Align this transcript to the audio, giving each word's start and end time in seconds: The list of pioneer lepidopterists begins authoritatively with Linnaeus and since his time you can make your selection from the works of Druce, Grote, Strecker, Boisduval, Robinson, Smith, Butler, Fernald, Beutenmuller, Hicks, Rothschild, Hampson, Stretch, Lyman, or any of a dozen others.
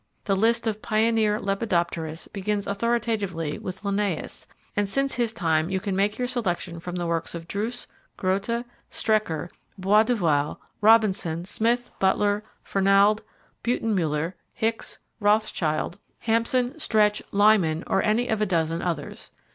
The 0.23 0.35
list 0.35 0.65
of 0.65 0.81
pioneer 0.81 1.37
lepidopterists 1.39 2.27
begins 2.33 2.65
authoritatively 2.65 3.59
with 3.59 3.85
Linnaeus 3.85 4.47
and 4.75 4.89
since 4.89 5.13
his 5.13 5.31
time 5.31 5.69
you 5.69 5.79
can 5.79 5.95
make 5.95 6.17
your 6.17 6.25
selection 6.27 6.79
from 6.79 6.95
the 6.95 7.05
works 7.05 7.35
of 7.35 7.47
Druce, 7.47 7.85
Grote, 8.17 8.65
Strecker, 8.89 9.47
Boisduval, 9.79 10.57
Robinson, 10.81 11.45
Smith, 11.45 11.91
Butler, 11.99 12.43
Fernald, 12.63 13.21
Beutenmuller, 13.63 14.33
Hicks, 14.53 14.97
Rothschild, 15.19 15.99
Hampson, 16.21 16.79
Stretch, 16.79 17.21
Lyman, 17.31 17.83
or 17.85 18.01
any 18.03 18.27
of 18.27 18.41
a 18.41 18.45
dozen 18.47 18.81
others. 18.81 19.31